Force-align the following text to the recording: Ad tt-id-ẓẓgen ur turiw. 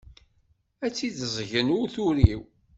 Ad 0.85 0.91
tt-id-ẓẓgen 0.93 1.73
ur 1.79 1.87
turiw. 1.93 2.41